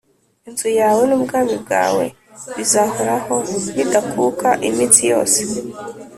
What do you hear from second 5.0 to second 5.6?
yose